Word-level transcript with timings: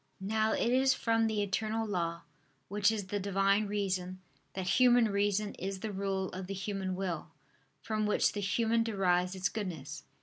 Now 0.19 0.53
it 0.53 0.71
is 0.71 0.95
from 0.95 1.27
the 1.27 1.43
eternal 1.43 1.85
law, 1.87 2.21
which 2.69 2.91
is 2.91 3.05
the 3.05 3.19
Divine 3.19 3.67
Reason, 3.67 4.19
that 4.55 4.67
human 4.79 5.09
reason 5.09 5.53
is 5.59 5.81
the 5.81 5.91
rule 5.91 6.29
of 6.29 6.47
the 6.47 6.55
human 6.55 6.95
will, 6.95 7.27
from 7.83 8.07
which 8.07 8.31
the 8.31 8.41
human 8.41 8.81
derives 8.83 9.35
its 9.35 9.47
goodness. 9.47 10.01